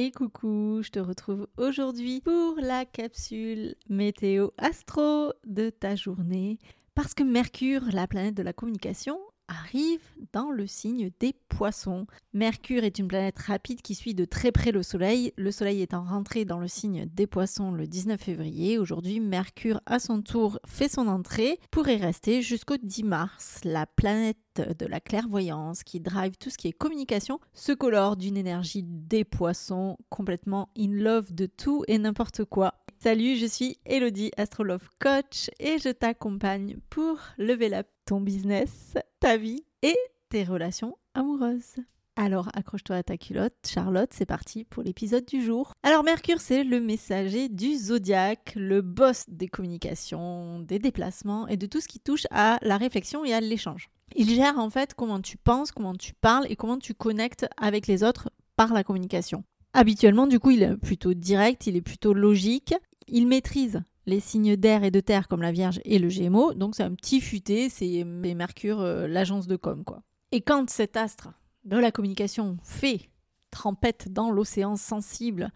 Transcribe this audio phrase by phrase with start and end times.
[0.00, 6.58] et coucou, je te retrouve aujourd'hui pour la capsule météo astro de ta journée.
[6.94, 9.18] Parce que Mercure, la planète de la communication,
[9.50, 10.00] arrive
[10.32, 12.06] dans le signe des poissons.
[12.32, 15.32] Mercure est une planète rapide qui suit de très près le Soleil.
[15.36, 19.98] Le Soleil étant rentré dans le signe des poissons le 19 février, aujourd'hui Mercure à
[19.98, 23.60] son tour fait son entrée pour y rester jusqu'au 10 mars.
[23.64, 28.36] La planète de la clairvoyance qui drive tout ce qui est communication se colore d'une
[28.36, 32.74] énergie des poissons complètement in love de tout et n'importe quoi.
[33.02, 39.38] Salut, je suis Elodie, Astrolove Coach, et je t'accompagne pour lever up ton business, ta
[39.38, 39.96] vie et
[40.28, 41.76] tes relations amoureuses.
[42.16, 45.72] Alors accroche-toi à ta culotte, Charlotte, c'est parti pour l'épisode du jour.
[45.82, 51.64] Alors Mercure, c'est le messager du zodiaque, le boss des communications, des déplacements et de
[51.64, 53.88] tout ce qui touche à la réflexion et à l'échange.
[54.14, 57.86] Il gère en fait comment tu penses, comment tu parles et comment tu connectes avec
[57.86, 59.42] les autres par la communication.
[59.72, 62.74] Habituellement, du coup, il est plutôt direct, il est plutôt logique
[63.10, 66.74] il maîtrise les signes d'air et de terre comme la Vierge et le Gémeaux, donc
[66.74, 70.02] c'est un petit futé, c'est Mercure, euh, l'agence de com, quoi.
[70.32, 71.28] Et quand cet astre
[71.64, 73.10] de la communication fait
[73.50, 75.50] trempette dans l'océan sensible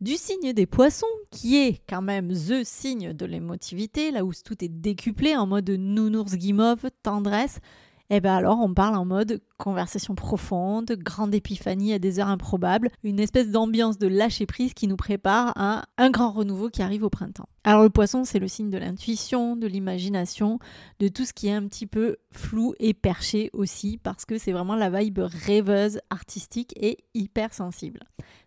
[0.00, 4.62] du signe des poissons, qui est quand même the signe de l'émotivité, là où tout
[4.64, 7.60] est décuplé en mode nounours guimauve, tendresse,
[8.08, 12.28] et eh bien alors on parle en mode conversation profonde, grande épiphanie à des heures
[12.28, 16.82] improbables, une espèce d'ambiance de lâcher prise qui nous prépare à un grand renouveau qui
[16.82, 17.48] arrive au printemps.
[17.64, 20.60] Alors le poisson c'est le signe de l'intuition, de l'imagination,
[21.00, 24.52] de tout ce qui est un petit peu flou et perché aussi parce que c'est
[24.52, 28.00] vraiment la vibe rêveuse, artistique et hyper sensible.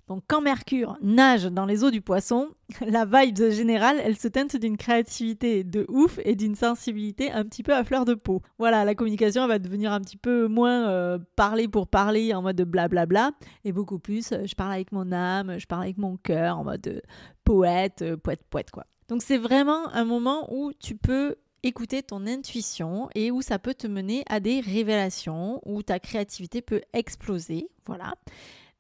[0.10, 2.50] Donc quand Mercure nage dans les eaux du poisson,
[2.82, 7.62] la vibe générale, elle se teinte d'une créativité de ouf et d'une sensibilité un petit
[7.62, 8.42] peu à fleur de peau.
[8.58, 12.60] Voilà, la communication va devenir un petit peu moins euh, parler pour parler en mode
[12.60, 13.32] blablabla
[13.66, 16.64] et beaucoup plus euh, je parle avec mon âme, je parle avec mon cœur en
[16.64, 17.00] mode euh,
[17.44, 18.86] poète, poète poète quoi.
[19.10, 23.76] Donc c'est vraiment un moment où tu peux écouter ton intuition et où ça peut
[23.76, 28.16] te mener à des révélations, où ta créativité peut exploser, voilà.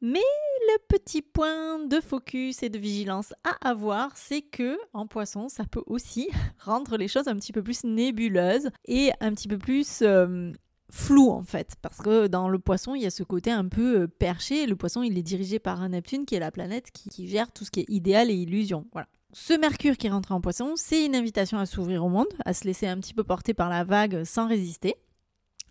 [0.02, 0.22] Mais
[0.70, 5.64] le petit point de focus et de vigilance à avoir, c'est que en poisson, ça
[5.66, 10.02] peut aussi rendre les choses un petit peu plus nébuleuses et un petit peu plus
[10.04, 10.52] euh,
[10.92, 14.02] flou en fait, parce que dans le poisson, il y a ce côté un peu
[14.02, 14.68] euh, perché.
[14.68, 17.66] Le poisson, il est dirigé par un Neptune qui est la planète qui, gère tout
[17.66, 18.86] ce qui est idéal et illusion.
[18.94, 19.08] Voilà.
[19.34, 22.66] Ce Mercure qui rentre en poisson, c'est une invitation à s'ouvrir au monde, à se
[22.66, 24.96] laisser un petit peu porter par la vague sans résister.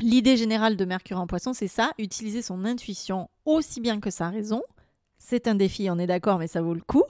[0.01, 4.29] L'idée générale de Mercure en poisson, c'est ça, utiliser son intuition aussi bien que sa
[4.29, 4.63] raison.
[5.19, 7.05] C'est un défi, on est d'accord, mais ça vaut le coup,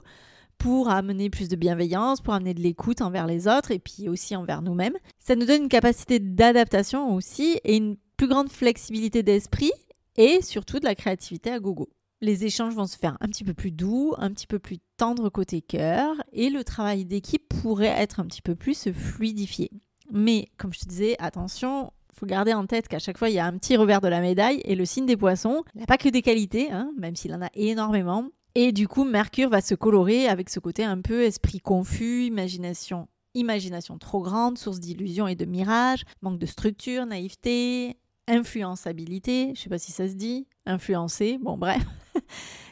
[0.57, 4.35] pour amener plus de bienveillance, pour amener de l'écoute envers les autres et puis aussi
[4.35, 4.97] envers nous-mêmes.
[5.17, 9.71] Ça nous donne une capacité d'adaptation aussi et une plus grande flexibilité d'esprit
[10.17, 11.89] et surtout de la créativité à gogo.
[12.21, 15.29] Les échanges vont se faire un petit peu plus doux, un petit peu plus tendre
[15.29, 19.71] côté cœur et le travail d'équipe pourrait être un petit peu plus fluidifié.
[20.11, 23.39] Mais comme je te disais, attention, faut garder en tête qu'à chaque fois, il y
[23.39, 26.09] a un petit revers de la médaille et le signe des poissons, n'a pas que
[26.09, 28.25] des qualités, hein, même s'il en a énormément.
[28.55, 33.07] Et du coup, Mercure va se colorer avec ce côté un peu esprit confus, imagination
[33.35, 37.97] imagination trop grande, source d'illusions et de mirages, manque de structure, naïveté,
[38.27, 41.81] influençabilité, je sais pas si ça se dit, influencer, bon bref.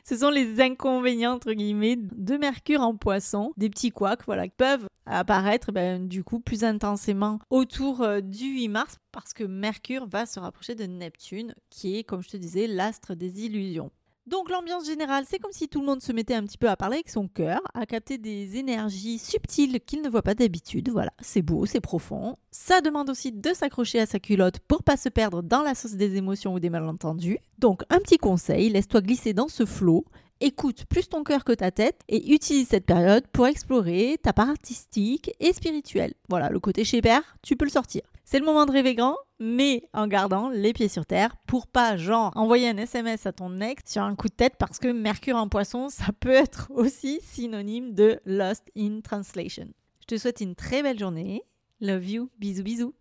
[0.03, 4.55] Ce sont les inconvénients, entre guillemets, de Mercure en poisson, des petits couacs, voilà, qui
[4.55, 10.05] peuvent apparaître ben, du coup plus intensément autour euh, du 8 mars parce que Mercure
[10.07, 13.91] va se rapprocher de Neptune, qui est, comme je te disais, l'astre des illusions.
[14.27, 16.75] Donc l'ambiance générale, c'est comme si tout le monde se mettait un petit peu à
[16.75, 20.89] parler avec son cœur, à capter des énergies subtiles qu'il ne voit pas d'habitude.
[20.89, 22.35] Voilà, c'est beau, c'est profond.
[22.51, 25.93] Ça demande aussi de s'accrocher à sa culotte pour pas se perdre dans la sauce
[25.93, 27.39] des émotions ou des malentendus.
[27.57, 30.03] Donc un petit conseil, laisse-toi glisser dans ce flot
[30.41, 34.49] écoute plus ton cœur que ta tête et utilise cette période pour explorer ta part
[34.49, 36.13] artistique et spirituelle.
[36.29, 38.01] Voilà, le côté chez père, tu peux le sortir.
[38.29, 41.95] C'est le moment de rêver grand, mais en gardant les pieds sur terre pour pas,
[41.95, 45.37] genre, envoyer un SMS à ton ex sur un coup de tête parce que Mercure
[45.37, 49.69] en poisson, ça peut être aussi synonyme de Lost in Translation.
[50.01, 51.43] Je te souhaite une très belle journée.
[51.79, 52.29] Love you.
[52.37, 52.93] Bisous, bisous.